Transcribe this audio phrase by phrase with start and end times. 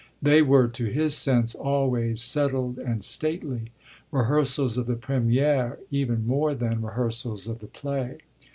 [0.19, 3.71] They were to his sense always settled and stately,
[4.11, 8.17] rehearsals of the première even more than rehearsals of the play.